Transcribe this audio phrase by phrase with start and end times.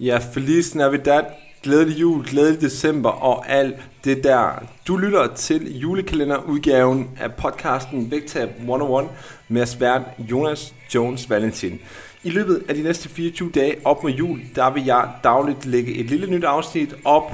[0.00, 1.22] Ja, Feliz Navidad,
[1.62, 4.62] glædelig jul, glædelig december og alt det der.
[4.88, 9.08] Du lytter til julekalenderudgaven af podcasten Vægtab 101
[9.48, 11.80] med svært Jonas Jones Valentin.
[12.24, 15.94] I løbet af de næste 24 dage op mod jul, der vil jeg dagligt lægge
[15.94, 17.32] et lille nyt afsnit op,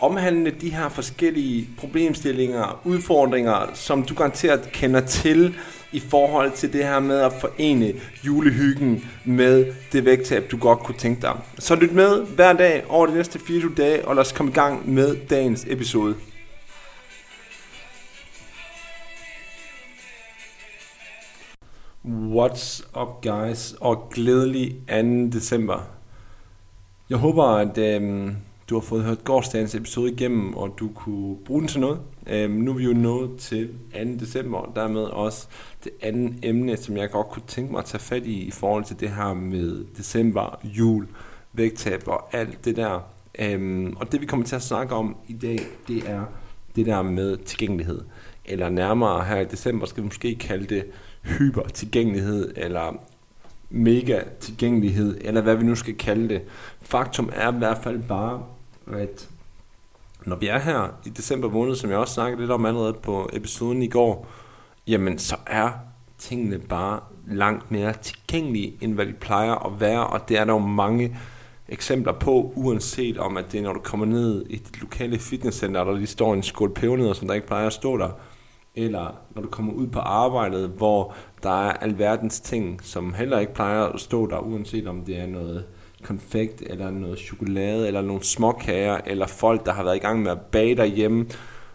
[0.00, 5.54] omhandlende de her forskellige problemstillinger, udfordringer, som du garanteret kender til
[5.92, 7.92] i forhold til det her med at forene
[8.26, 11.36] julehyggen med det vægttab, du godt kunne tænke dig.
[11.58, 14.54] Så lyt med hver dag over de næste 24 dage, og lad os komme i
[14.54, 16.14] gang med dagens episode.
[22.04, 25.38] What's up guys, og glædelig 2.
[25.38, 25.88] december.
[27.10, 28.36] Jeg håber, at øhm,
[28.70, 32.00] du har fået hørt gårdsdagens episode igennem, og du kunne bruge den til noget.
[32.26, 34.00] Øhm, nu er vi jo nået til 2.
[34.20, 35.48] december, og dermed også
[35.84, 38.84] det andet emne, som jeg godt kunne tænke mig at tage fat i, i forhold
[38.84, 41.06] til det her med december, jul,
[41.52, 43.00] vægttab og alt det der.
[43.38, 46.24] Øhm, og det vi kommer til at snakke om i dag, det er
[46.76, 48.00] det der med tilgængelighed.
[48.44, 50.84] Eller nærmere her i december skal vi måske kalde det
[51.22, 53.00] hypertilgængelighed, eller
[53.70, 56.42] mega tilgængelighed, eller hvad vi nu skal kalde det.
[56.80, 58.42] Faktum er i hvert fald bare,
[58.94, 59.28] at
[60.26, 63.30] når vi er her i december måned, som jeg også snakkede lidt om allerede på
[63.32, 64.26] episoden i går,
[64.86, 65.70] jamen så er
[66.18, 70.52] tingene bare langt mere tilgængelige, end hvad de plejer at være, og det er der
[70.52, 71.16] jo mange
[71.68, 75.84] eksempler på, uanset om at det er, når du kommer ned i dit lokale fitnesscenter,
[75.84, 78.10] der lige står en skål pebernødder, som der ikke plejer at stå der,
[78.74, 83.54] eller når du kommer ud på arbejdet, hvor der er alverdens ting, som heller ikke
[83.54, 85.64] plejer at stå der, uanset om det er noget
[86.04, 90.30] konfekt, eller noget chokolade, eller nogle småkager, eller folk, der har været i gang med
[90.30, 91.26] at bage derhjemme,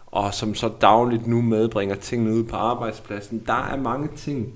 [0.06, 3.42] og som så dagligt nu medbringer tingene ud på arbejdspladsen.
[3.46, 4.52] Der er mange ting,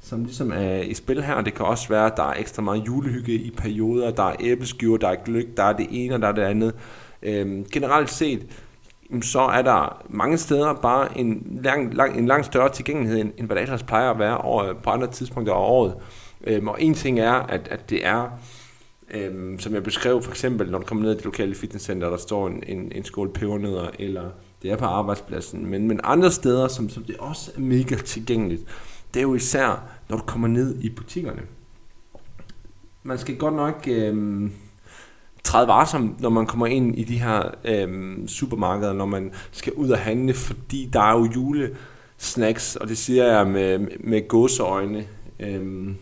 [0.00, 1.40] som ligesom er i spil her.
[1.40, 4.10] Det kan også være, at der er ekstra meget julehygge i perioder.
[4.10, 6.74] Der er æbleskiver, der er gløk, der er det ene og der er det andet.
[7.22, 8.46] Øhm, generelt set,
[9.22, 13.46] så er der mange steder bare en lang, lang, en langt større tilgængelighed, end, end
[13.46, 15.94] hvad der ellers plejer at være over, på andre tidspunkter af året.
[16.44, 18.30] Øhm, og en ting er, at, at det er
[19.10, 22.16] Øhm, som jeg beskrev for eksempel, når du kommer ned i det lokale fitnesscenter, der
[22.16, 24.30] står en, en, en skål pebernødder, eller
[24.62, 25.66] det er på arbejdspladsen.
[25.66, 28.62] Men, men andre steder, som, som det også er mega tilgængeligt,
[29.14, 31.42] det er jo især, når du kommer ned i butikkerne.
[33.02, 34.52] Man skal godt nok øhm,
[35.44, 39.90] træde varsom, når man kommer ind i de her øhm, supermarkeder, når man skal ud
[39.90, 45.06] og handle, fordi der er jo julesnacks, og det siger jeg med, med gåseøjne.
[45.40, 45.96] Øhm,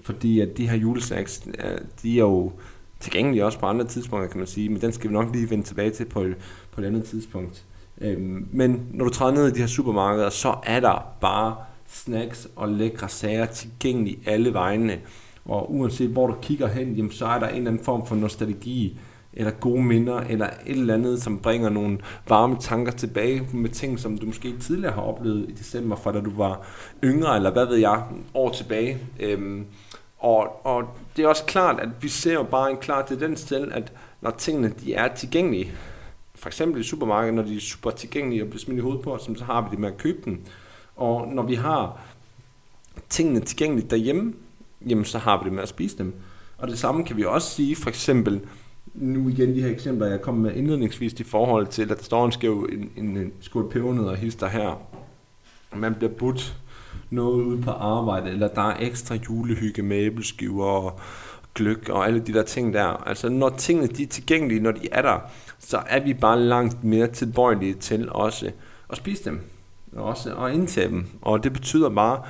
[0.00, 2.52] fordi at de her julesnacks, øh, de er jo
[3.00, 5.64] tilgængelige også på andre tidspunkter, kan man sige, men den skal vi nok lige vende
[5.64, 6.24] tilbage til på,
[6.72, 7.64] på et andet tidspunkt.
[8.00, 11.56] Øhm, men når du træder ned i de her supermarkeder, så er der bare
[11.88, 14.98] snacks og lækre sager tilgængelige alle vegne.
[15.44, 18.14] Og uanset hvor du kigger hen, jamen, så er der en eller anden form for
[18.14, 18.98] nostalgi,
[19.32, 23.98] eller gode minder, eller et eller andet, som bringer nogle varme tanker tilbage med ting,
[23.98, 26.66] som du måske tidligere har oplevet i december, fra da du var
[27.04, 28.02] yngre, eller hvad ved jeg,
[28.34, 28.98] år tilbage.
[29.20, 29.66] Øhm,
[30.18, 30.84] og, og
[31.16, 34.30] det er også klart, at vi ser jo bare en klar tendens til, at når
[34.30, 35.72] tingene de er tilgængelige,
[36.34, 39.14] for eksempel i supermarkedet, når de er super tilgængelige og bliver smidt i hovedet på
[39.14, 40.40] os, så har vi det med at købe dem.
[40.96, 42.00] Og når vi har
[43.08, 44.34] tingene tilgængeligt derhjemme,
[44.88, 46.14] jamen så har vi det med at spise dem.
[46.58, 48.40] Og det samme kan vi også sige, for eksempel,
[48.94, 52.24] nu igen de her eksempler, jeg kom med indledningsvis i forhold til, at der står
[52.24, 54.82] en skæv en, en skål pebernødder og hister her.
[55.76, 56.56] Man bliver budt
[57.10, 61.00] noget ude på arbejde, eller der er ekstra julehygge med æbleskiver og
[61.54, 62.86] gløk og alle de der ting der.
[62.86, 65.18] Altså når tingene de er tilgængelige, når de er der,
[65.58, 68.50] så er vi bare langt mere tilbøjelige til også
[68.90, 69.40] at spise dem.
[69.92, 71.06] Og også at indtage dem.
[71.22, 72.22] Og det betyder bare,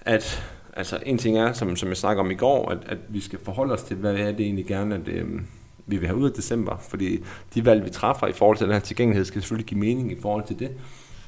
[0.00, 3.20] at altså en ting er, som, som jeg snakker om i går, at, at vi
[3.20, 5.40] skal forholde os til, hvad er det egentlig gerne, at øh,
[5.86, 6.76] vi vil have ud af december.
[6.88, 7.18] Fordi
[7.54, 10.20] de valg, vi træffer i forhold til den her tilgængelighed, skal selvfølgelig give mening i
[10.20, 10.70] forhold til det.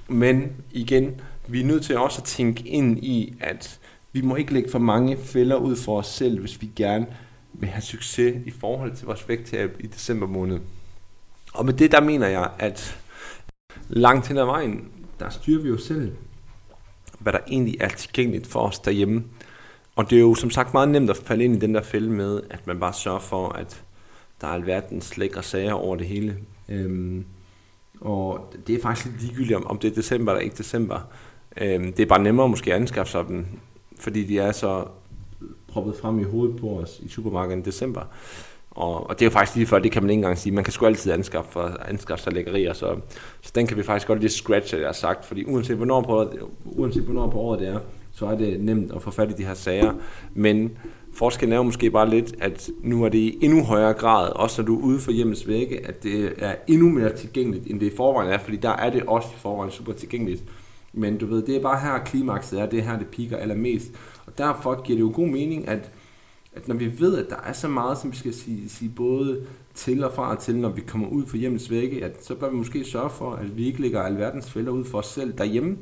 [0.08, 3.78] Men igen, vi er nødt til også at tænke ind i, at
[4.12, 7.06] vi må ikke lægge for mange fælder ud for os selv, hvis vi gerne
[7.52, 10.60] vil have succes i forhold til vores vægttab i december måned.
[11.54, 12.98] Og med det, der mener jeg, at
[13.88, 14.88] langt hen ad vejen,
[15.20, 16.12] der styrer vi jo selv,
[17.19, 19.25] hvad der egentlig er tilgængeligt for os derhjemme.
[19.96, 22.10] Og det er jo som sagt meget nemt at falde ind i den der fælde
[22.10, 23.82] med, at man bare sørger for, at
[24.40, 26.36] der er alverdens lækre sager over det hele.
[26.68, 27.24] Øhm,
[28.00, 31.00] og det er faktisk lidt ligegyldigt, om, om det er december eller ikke december.
[31.56, 33.46] Øhm, det er bare nemmere måske at anskaffe sig dem,
[33.98, 34.84] fordi de er så
[35.68, 38.02] proppet frem i hovedet på os i supermarkedet i december.
[38.70, 40.52] Og, og det er jo faktisk lige før, det kan man ikke engang sige.
[40.52, 42.96] Man kan sgu altid anskaffe, for, anskaffe sig lækkerier, så,
[43.40, 45.24] så den kan vi faktisk godt lige scratche, jeg har sagt.
[45.24, 46.30] Fordi uanset hvornår, på,
[46.64, 47.78] uanset hvornår på året det er,
[48.12, 49.94] så er det nemt at få fat i de her sager.
[50.34, 50.78] Men
[51.16, 54.62] Forskellen er jo måske bare lidt, at nu er det i endnu højere grad, også
[54.62, 57.92] når du er ude for hjemmets vægge, at det er endnu mere tilgængeligt, end det
[57.92, 60.44] i forvejen er, fordi der er det også i forvejen super tilgængeligt.
[60.92, 63.90] Men du ved, det er bare her klimakset er, det er her, det piker allermest.
[64.26, 65.90] Og derfor giver det jo god mening, at,
[66.56, 69.46] at når vi ved, at der er så meget, som vi skal sige, sige både
[69.74, 72.56] til og fra til, når vi kommer ud for hjemmets vægge, at så bør vi
[72.56, 75.76] måske sørge for, at vi ikke lægger alverdens fælder ud for os selv derhjemme,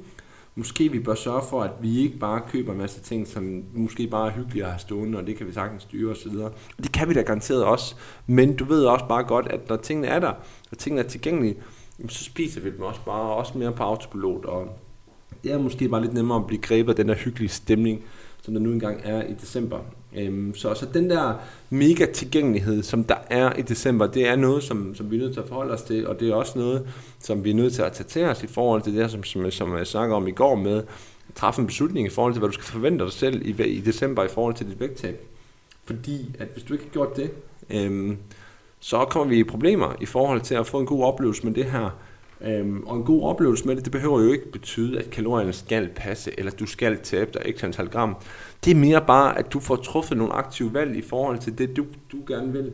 [0.57, 4.07] måske vi bør sørge for, at vi ikke bare køber en masse ting, som måske
[4.07, 6.33] bare er hyggelige at have stående, og det kan vi sagtens styre osv.
[6.83, 7.95] Det kan vi da garanteret også,
[8.27, 10.33] men du ved også bare godt, at når tingene er der,
[10.71, 11.57] og tingene er tilgængelige,
[12.09, 14.79] så spiser vi dem også bare også mere på autopilot, og
[15.45, 18.05] det er måske bare lidt nemmere at blive grebet af den der hyggelige stemning,
[18.43, 19.79] som der nu engang er i december.
[20.17, 21.35] Øhm, så, så den der
[21.71, 25.33] mega tilgængelighed, som der er i december, det er noget, som, som vi er nødt
[25.33, 26.89] til at forholde os til, og det er også noget,
[27.21, 29.51] som vi er nødt til at tage til os i forhold til det, som, som,
[29.51, 30.79] som jeg snakker om i går med,
[31.29, 33.81] at træffe en beslutning i forhold til, hvad du skal forvente dig selv i, i
[33.81, 35.27] december i forhold til dit vægttab.
[35.85, 37.31] Fordi at hvis du ikke har gjort det,
[37.71, 38.17] øhm,
[38.81, 41.65] så kommer vi i problemer i forhold til at få en god oplevelse med det
[41.65, 41.91] her,
[42.41, 45.89] Øhm, og en god oplevelse med det, det behøver jo ikke betyde, at kalorierne skal
[45.97, 48.17] passe, eller at du skal tabe dig x antal gram.
[48.65, 51.77] Det er mere bare, at du får truffet nogle aktive valg i forhold til det,
[51.77, 52.73] du, du gerne vil,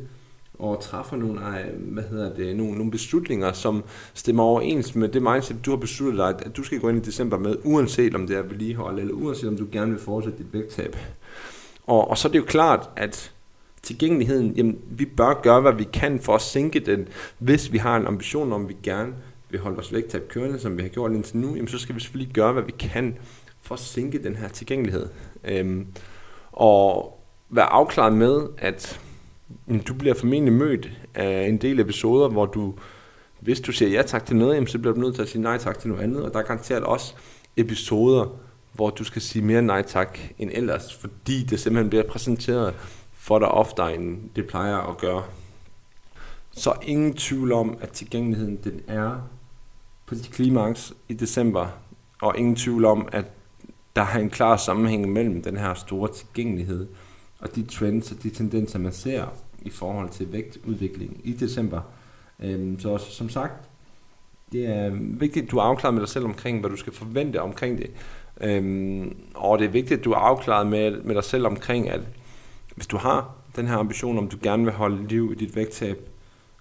[0.59, 3.85] og træffer nogle, øh, hvad hedder det, nogle, nogle beslutninger, som
[4.15, 7.01] stemmer overens med det mindset, du har besluttet dig, at du skal gå ind i
[7.01, 10.53] december med, uanset om det er vedligehold, eller uanset om du gerne vil fortsætte dit
[10.53, 10.97] vægttab.
[11.87, 13.33] Og, og så er det jo klart, at
[13.83, 17.09] tilgængeligheden, jamen, vi bør gøre, hvad vi kan for at sænke den,
[17.39, 19.13] hvis vi har en ambition om, vi gerne
[19.51, 22.01] vil holde vores vægttab kørende, som vi har gjort indtil nu, jamen, så skal vi
[22.01, 23.17] selvfølgelig gøre, hvad vi kan
[23.63, 25.09] for at sænke den her tilgængelighed.
[25.45, 25.87] Øhm,
[26.53, 27.17] og
[27.51, 29.01] være afklaret med, at
[29.69, 32.75] jamen, du bliver formentlig mødt af en del episoder, hvor du,
[33.41, 35.43] hvis du siger ja tak til noget, jamen, så bliver du nødt til at sige
[35.43, 37.15] nej tak til noget andet, og der er garanteret også
[37.57, 38.27] episoder,
[38.73, 42.75] hvor du skal sige mere nej tak end ellers, fordi det simpelthen bliver præsenteret
[43.13, 45.23] for dig oftere, end det plejer at gøre.
[46.53, 49.29] Så ingen tvivl om, at tilgængeligheden den er
[50.11, 51.67] på dit klimaks i december,
[52.23, 53.25] og ingen tvivl om, at
[53.97, 56.89] der er en klar sammenhæng mellem den her store tilgængelighed
[57.39, 59.25] og de trends og de tendenser, man ser
[59.63, 61.81] i forhold til vægtudviklingen i december.
[62.41, 63.53] Øhm, så som sagt,
[64.53, 67.43] det er vigtigt, at du er afklaret med dig selv omkring, hvad du skal forvente
[67.43, 67.91] omkring det.
[68.41, 72.01] Øhm, og det er vigtigt, at du er afklaret med, med dig selv omkring, at
[72.75, 76.10] hvis du har den her ambition om, du gerne vil holde liv i dit vægttab,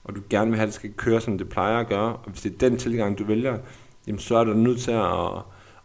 [0.09, 2.31] og du gerne vil have, at det skal køre, som det plejer at gøre, og
[2.31, 3.57] hvis det er den tilgang, du vælger,
[4.07, 5.37] jamen, så er du nødt til at,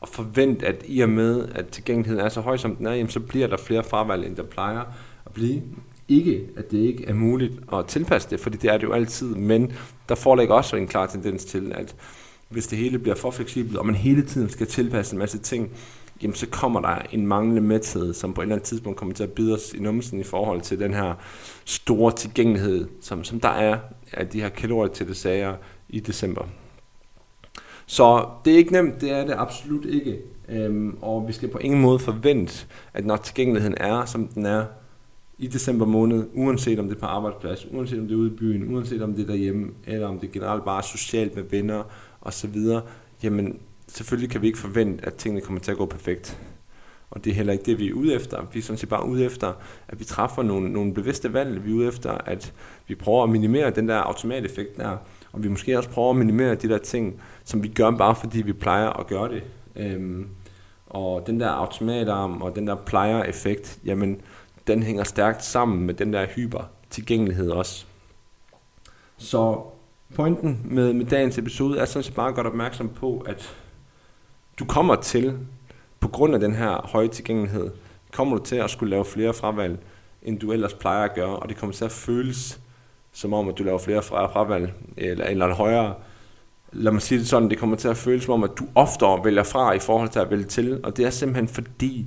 [0.02, 3.10] at forvente, at i og med, at tilgængeligheden er så høj, som den er, jamen,
[3.10, 4.80] så bliver der flere fravalg, end der plejer
[5.26, 5.62] at blive.
[6.08, 9.34] Ikke, at det ikke er muligt at tilpasse det, fordi det er det jo altid,
[9.34, 9.72] men
[10.08, 11.96] der foreligger også en klar tendens til, at
[12.48, 15.70] hvis det hele bliver for fleksibelt, og man hele tiden skal tilpasse en masse ting,
[16.22, 19.22] jamen så kommer der en manglende mæthed, som på et eller andet tidspunkt kommer til
[19.22, 21.14] at bide os i numsen i forhold til den her
[21.64, 23.78] store tilgængelighed, som, som der er
[24.12, 25.54] af de her kalorier til det sager
[25.88, 26.44] i december.
[27.86, 30.20] Så det er ikke nemt, det er det absolut ikke.
[30.48, 34.64] Øhm, og vi skal på ingen måde forvente, at når tilgængeligheden er, som den er
[35.38, 38.36] i december måned, uanset om det er på arbejdsplads, uanset om det er ude i
[38.36, 41.82] byen, uanset om det er derhjemme, eller om det generelt bare er socialt med venner
[42.22, 42.56] osv.,
[43.22, 46.38] jamen selvfølgelig kan vi ikke forvente, at tingene kommer til at gå perfekt.
[47.10, 48.46] Og det er heller ikke det, vi er ude efter.
[48.52, 49.52] Vi er sådan set bare ude efter,
[49.88, 51.64] at vi træffer nogle, nogle bevidste valg.
[51.64, 52.52] Vi er ude efter, at
[52.88, 54.96] vi prøver at minimere den der automateffekt der.
[55.32, 58.42] Og vi måske også prøver at minimere de der ting, som vi gør bare fordi
[58.42, 59.42] vi plejer at gøre det.
[59.76, 60.28] Øhm,
[60.86, 64.20] og den der automatarm og den der plejer-effekt, jamen
[64.66, 67.86] den hænger stærkt sammen med den der hyper tilgængelighed også.
[69.16, 69.60] Så
[70.14, 73.56] pointen med, med dagens episode er sådan set bare godt opmærksom på, at
[74.58, 75.38] du kommer til,
[76.00, 77.70] på grund af den her høje tilgængelighed,
[78.12, 79.78] kommer du til at skulle lave flere fravalg,
[80.22, 82.60] end du ellers plejer at gøre, og det kommer til at føles
[83.12, 85.94] som om, at du laver flere fravalg, eller, eller en højere,
[86.72, 89.24] lad mig sige det sådan, det kommer til at føles som om, at du oftere
[89.24, 92.06] vælger fra i forhold til at vælge til, og det er simpelthen fordi,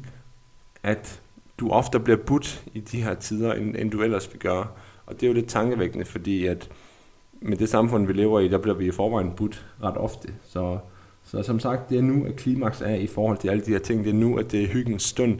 [0.83, 1.21] at
[1.59, 4.67] du ofte bliver budt i de her tider, end, end du ellers vil gøre.
[5.05, 6.69] Og det er jo lidt tankevækkende, fordi at
[7.41, 10.33] med det samfund, vi lever i, der bliver vi i forvejen budt ret ofte.
[10.43, 10.77] Så
[11.27, 13.79] så som sagt, det er nu, at klimaks er i forhold til alle de her
[13.79, 14.03] ting.
[14.03, 15.39] Det er nu, at det er hyggens stund.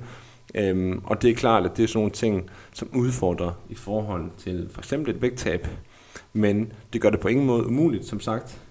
[0.56, 4.32] Øhm, og det er klart, at det er sådan nogle ting, som udfordrer i forhold
[4.38, 5.68] til for eksempel et vægttab.
[6.34, 8.62] Men det gør det på ingen måde umuligt, som sagt.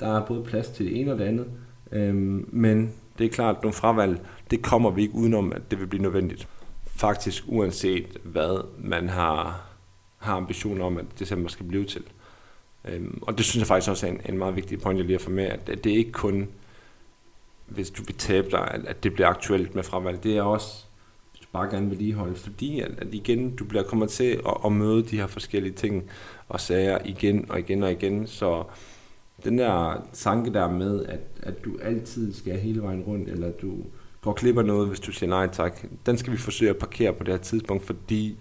[0.00, 1.46] Der er både plads til det ene og det andet.
[1.92, 5.80] Øhm, men det er klart, at nogle fravalg, det kommer vi ikke udenom, at det
[5.80, 6.48] vil blive nødvendigt.
[6.86, 9.62] Faktisk uanset hvad man har,
[10.18, 12.02] har ambitioner om, at december skal blive til.
[12.84, 15.18] Øhm, og det synes jeg faktisk også er en, en meget vigtig point, jeg lige
[15.18, 16.48] har fået med, at, at det er ikke kun,
[17.66, 20.22] hvis du vil tabe dig, at, at det bliver aktuelt med fravalg.
[20.22, 20.84] Det er også,
[21.30, 24.72] hvis du bare gerne vedligeholde, fordi at, at igen, du bliver kommer til at, at
[24.72, 26.10] møde de her forskellige ting
[26.48, 28.64] og sager igen og igen og igen, så
[29.44, 33.76] den der tanke der med, at, at du altid skal hele vejen rundt, eller du
[34.20, 37.12] går klipper af noget, hvis du siger nej tak, den skal vi forsøge at parkere
[37.12, 38.36] på det her tidspunkt, fordi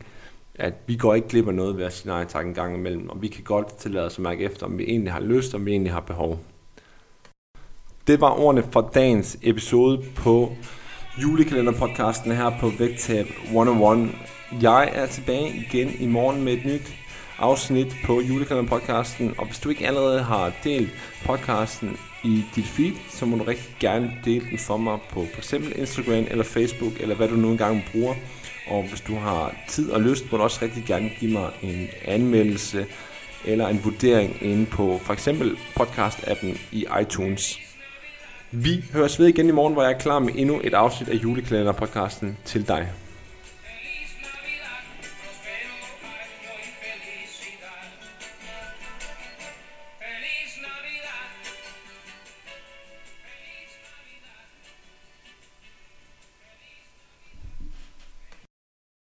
[0.62, 3.10] at vi går ikke glip af noget ved at sige nej tak en gang imellem,
[3.10, 5.66] og vi kan godt tillade os at mærke efter, om vi egentlig har lyst, om
[5.66, 6.40] vi egentlig har behov.
[8.08, 10.56] Det var ordene for dagens episode på
[11.22, 14.10] julekalenderpodcasten her på Vægtab 101.
[14.62, 16.94] Jeg er tilbage igen i morgen med et nyt
[17.38, 20.90] afsnit på julekalenderpodcasten, og hvis du ikke allerede har delt
[21.26, 25.54] podcasten i dit feed, så må du rigtig gerne dele den for mig på f.eks.
[25.54, 28.14] Instagram eller Facebook, eller hvad du nu engang bruger.
[28.72, 31.88] Og hvis du har tid og lyst, må du også rigtig gerne give mig en
[32.06, 32.86] anmeldelse
[33.46, 37.60] eller en vurdering inde på for eksempel podcast-appen i iTunes.
[38.52, 41.16] Vi høres ved igen i morgen, hvor jeg er klar med endnu et afsnit af
[41.16, 42.90] julekalenderpodcasten til dig.